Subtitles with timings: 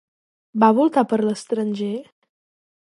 [0.63, 1.95] Va voltar per l'estranger?